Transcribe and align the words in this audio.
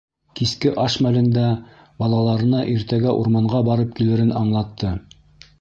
Киске 0.37 0.71
аш 0.83 0.95
мәлендә 1.05 1.43
балаларына 2.03 2.63
иртәгә 2.73 3.15
урманға 3.21 3.63
барып 3.71 3.97
килерен 4.01 4.37
аңлатты. 4.45 4.99